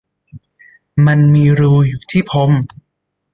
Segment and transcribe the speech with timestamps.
[1.05, 2.51] มันมีรูอยู่ที่พรม